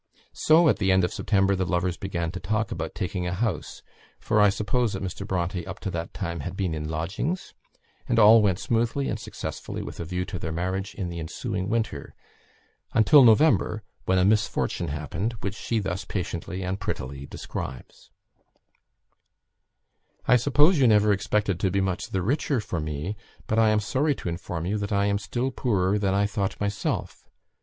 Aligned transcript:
So, 0.33 0.67
at 0.67 0.77
the 0.79 0.91
end 0.91 1.03
of 1.03 1.13
September, 1.13 1.55
the 1.55 1.63
lovers 1.63 1.95
began 1.95 2.31
to 2.31 2.39
talk 2.39 2.71
about 2.71 2.95
taking 2.95 3.27
a 3.27 3.35
house, 3.35 3.83
for 4.17 4.41
I 4.41 4.49
suppose 4.49 4.93
that 4.93 5.03
Mr. 5.03 5.27
Bronte 5.27 5.63
up 5.67 5.79
to 5.81 5.91
that 5.91 6.11
time 6.11 6.39
had 6.39 6.57
been 6.57 6.73
in 6.73 6.89
lodgings; 6.89 7.53
and 8.09 8.17
all 8.17 8.41
went 8.41 8.57
smoothly 8.57 9.09
and 9.09 9.19
successfully 9.19 9.83
with 9.83 9.99
a 9.99 10.03
view 10.03 10.25
to 10.25 10.39
their 10.39 10.51
marriage 10.51 10.95
in 10.95 11.09
the 11.09 11.19
ensuing 11.19 11.69
winter, 11.69 12.15
until 12.93 13.23
November, 13.23 13.83
when 14.05 14.17
a 14.17 14.25
misfortune 14.25 14.87
happened, 14.87 15.33
which 15.41 15.53
she 15.53 15.77
thus 15.77 16.03
patiently 16.03 16.63
and 16.63 16.79
prettily 16.79 17.27
describes: 17.27 18.09
"I 20.27 20.35
suppose 20.35 20.79
you 20.79 20.87
never 20.87 21.13
expected 21.13 21.59
to 21.59 21.69
be 21.69 21.79
much 21.79 22.07
the 22.07 22.23
richer 22.23 22.59
for 22.59 22.79
me, 22.79 23.17
but 23.45 23.59
I 23.59 23.69
am 23.69 23.79
sorry 23.79 24.15
to 24.15 24.29
inform 24.29 24.65
you 24.65 24.79
that 24.79 24.91
I 24.91 25.05
am 25.05 25.19
still 25.19 25.51
poorer 25.51 25.99
than 25.99 26.15
I 26.15 26.25
thought 26.25 26.59
myself. 26.59 27.29